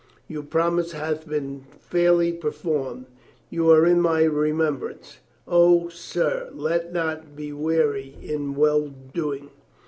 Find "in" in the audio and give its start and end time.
3.85-4.01, 8.19-8.55